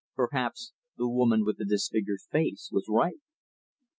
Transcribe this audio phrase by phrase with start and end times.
[0.15, 3.19] Perhaps the woman with the disfigured face was right.